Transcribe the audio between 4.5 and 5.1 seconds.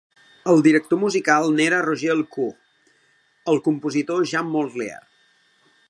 Morlier.